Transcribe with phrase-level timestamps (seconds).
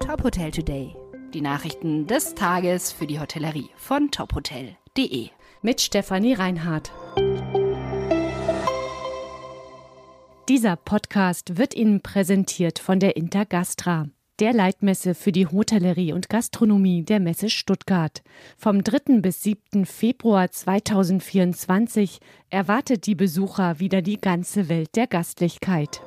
[0.00, 0.94] Top Hotel Today.
[1.34, 5.28] Die Nachrichten des Tages für die Hotellerie von tophotel.de.
[5.62, 6.92] Mit Stefanie Reinhardt.
[10.48, 17.02] Dieser Podcast wird Ihnen präsentiert von der Intergastra, der Leitmesse für die Hotellerie und Gastronomie
[17.02, 18.22] der Messe Stuttgart.
[18.56, 19.20] Vom 3.
[19.20, 19.86] bis 7.
[19.86, 22.20] Februar 2024
[22.50, 26.00] erwartet die Besucher wieder die ganze Welt der Gastlichkeit.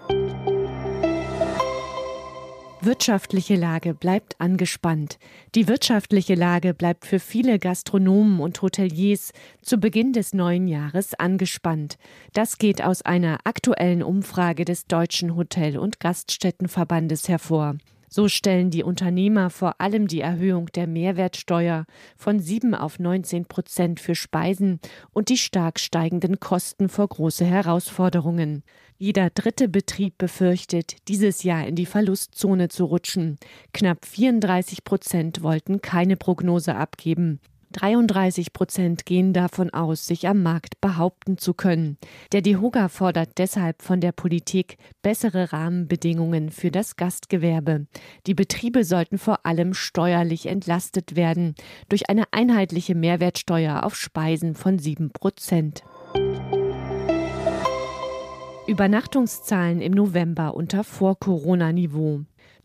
[2.81, 5.19] Wirtschaftliche Lage bleibt angespannt.
[5.53, 11.97] Die wirtschaftliche Lage bleibt für viele Gastronomen und Hoteliers zu Beginn des neuen Jahres angespannt.
[12.31, 17.75] Das geht aus einer aktuellen Umfrage des Deutschen Hotel- und Gaststättenverbandes hervor.
[18.09, 21.85] So stellen die Unternehmer vor allem die Erhöhung der Mehrwertsteuer
[22.17, 24.79] von 7 auf 19 Prozent für Speisen
[25.11, 28.63] und die stark steigenden Kosten vor große Herausforderungen.
[28.97, 33.37] Jeder dritte Betrieb befürchtet, dieses Jahr in die Verlustzone zu rutschen.
[33.73, 37.39] Knapp 34 Prozent wollten keine Prognose abgeben.
[37.73, 41.97] 33 Prozent gehen davon aus, sich am Markt behaupten zu können.
[42.31, 47.85] Der DEHOGA fordert deshalb von der Politik bessere Rahmenbedingungen für das Gastgewerbe.
[48.25, 51.53] Die Betriebe sollten vor allem steuerlich entlastet werden
[51.89, 55.83] durch eine einheitliche Mehrwertsteuer auf Speisen von 7 Prozent.
[58.69, 62.21] Übernachtungszahlen im November unter Vor-Corona-Niveau.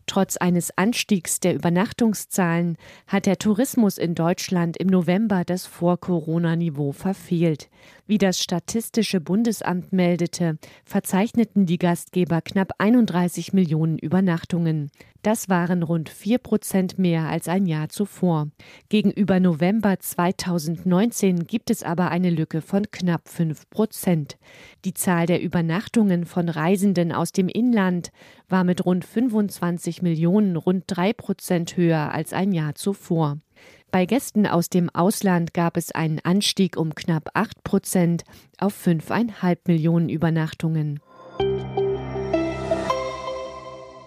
[0.07, 7.69] Trotz eines Anstiegs der Übernachtungszahlen hat der Tourismus in Deutschland im November das Vor-Corona-Niveau verfehlt.
[8.05, 14.91] Wie das Statistische Bundesamt meldete, verzeichneten die Gastgeber knapp 31 Millionen Übernachtungen.
[15.25, 18.49] Das waren rund vier Prozent mehr als ein Jahr zuvor.
[18.89, 24.37] Gegenüber November 2019 gibt es aber eine Lücke von knapp fünf Prozent.
[24.85, 28.11] Die Zahl der Übernachtungen von Reisenden aus dem Inland
[28.49, 33.39] war mit rund 25 Millionen rund drei Prozent höher als ein Jahr zuvor.
[33.89, 38.25] Bei Gästen aus dem Ausland gab es einen Anstieg um knapp acht Prozent
[38.59, 40.99] auf fünfeinhalb Millionen Übernachtungen.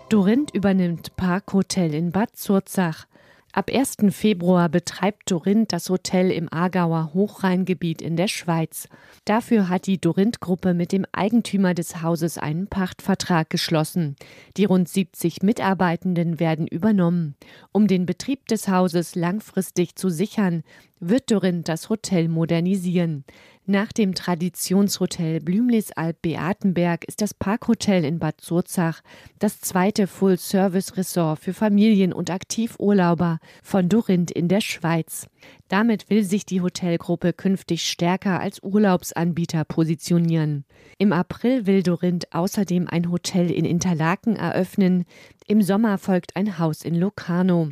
[0.09, 3.07] Dorinth übernimmt Parkhotel in Bad Zurzach.
[3.53, 3.97] Ab 1.
[4.11, 8.89] Februar betreibt Dorinth das Hotel im Aargauer Hochrheingebiet in der Schweiz.
[9.27, 14.17] Dafür hat die Dorinth-Gruppe mit dem Eigentümer des Hauses einen Pachtvertrag geschlossen.
[14.57, 17.35] Die rund 70 Mitarbeitenden werden übernommen.
[17.73, 20.63] Um den Betrieb des Hauses langfristig zu sichern,
[21.01, 23.25] wird Dorinth das Hotel modernisieren.
[23.71, 29.03] Nach dem Traditionshotel Blümlisalp Beatenberg ist das Parkhotel in Bad Zurzach
[29.41, 35.27] das zweite Full-Service-Ressort für Familien und Aktivurlauber von Dorinth in der Schweiz.
[35.69, 40.65] Damit will sich die Hotelgruppe künftig stärker als Urlaubsanbieter positionieren.
[40.97, 45.05] Im April will Dorinth außerdem ein Hotel in Interlaken eröffnen.
[45.47, 47.69] Im Sommer folgt ein Haus in Locarno.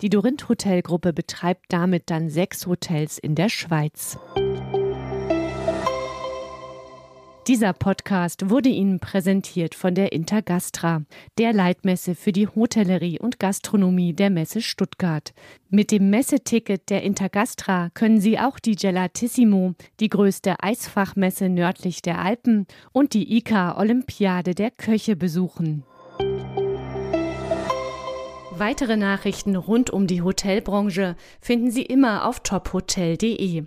[0.00, 4.18] Die Dorinth Hotelgruppe betreibt damit dann sechs Hotels in der Schweiz.
[7.46, 11.02] Dieser Podcast wurde Ihnen präsentiert von der Intergastra,
[11.38, 15.32] der Leitmesse für die Hotellerie und Gastronomie der Messe Stuttgart.
[15.70, 22.18] Mit dem Messeticket der Intergastra können Sie auch die Gelatissimo, die größte Eisfachmesse nördlich der
[22.18, 25.84] Alpen, und die ICA Olympiade der Köche besuchen.
[28.50, 33.66] Weitere Nachrichten rund um die Hotelbranche finden Sie immer auf tophotel.de.